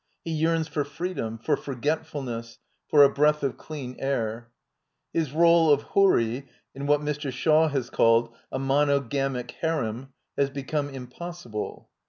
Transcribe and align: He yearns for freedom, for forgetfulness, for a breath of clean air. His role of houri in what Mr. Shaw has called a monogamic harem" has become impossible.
He 0.25 0.31
yearns 0.31 0.67
for 0.67 0.83
freedom, 0.83 1.37
for 1.37 1.55
forgetfulness, 1.55 2.57
for 2.87 3.03
a 3.03 3.13
breath 3.13 3.43
of 3.43 3.55
clean 3.55 3.95
air. 3.99 4.49
His 5.13 5.31
role 5.31 5.71
of 5.71 5.83
houri 5.93 6.47
in 6.73 6.87
what 6.87 7.01
Mr. 7.01 7.31
Shaw 7.31 7.67
has 7.67 7.91
called 7.91 8.33
a 8.51 8.57
monogamic 8.57 9.51
harem" 9.61 10.11
has 10.39 10.49
become 10.49 10.89
impossible. 10.89 11.87